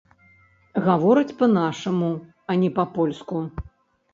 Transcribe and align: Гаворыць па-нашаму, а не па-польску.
Гаворыць 0.87 1.35
па-нашаму, 1.41 2.09
а 2.53 2.57
не 2.63 2.69
па-польску. 2.81 3.45